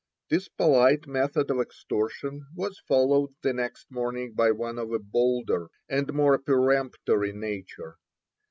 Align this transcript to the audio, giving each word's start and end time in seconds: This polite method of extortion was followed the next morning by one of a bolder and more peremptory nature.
This 0.29 0.47
polite 0.49 1.05
method 1.05 1.51
of 1.51 1.59
extortion 1.59 2.47
was 2.55 2.81
followed 2.87 3.35
the 3.43 3.53
next 3.53 3.91
morning 3.91 4.33
by 4.33 4.49
one 4.49 4.79
of 4.79 4.91
a 4.91 4.97
bolder 4.97 5.67
and 5.87 6.11
more 6.11 6.39
peremptory 6.39 7.33
nature. 7.33 7.97